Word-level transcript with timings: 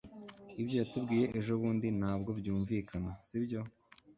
ibyo 0.61 0.75
yatubwiye 0.81 1.25
ejobundi 1.39 1.87
ntabwo 1.99 2.29
byumvikana, 2.39 3.09
sibyo 3.27 3.59